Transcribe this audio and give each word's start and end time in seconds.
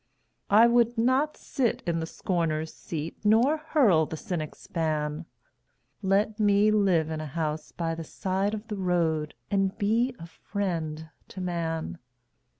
I 0.49 0.65
would 0.65 0.97
not 0.97 1.37
sit 1.37 1.83
in 1.85 1.99
the 1.99 2.07
scorner's 2.07 2.73
seat 2.73 3.19
Nor 3.23 3.57
hurl 3.57 4.07
the 4.07 4.17
cynic's 4.17 4.65
ban 4.65 5.27
Let 6.01 6.39
me 6.39 6.71
live 6.71 7.11
in 7.11 7.21
a 7.21 7.27
house 7.27 7.71
by 7.71 7.93
the 7.93 8.03
side 8.03 8.55
of 8.55 8.67
the 8.67 8.77
road 8.77 9.35
And 9.51 9.77
be 9.77 10.15
a 10.17 10.25
friend 10.25 11.07
to 11.27 11.39
man. 11.41 11.99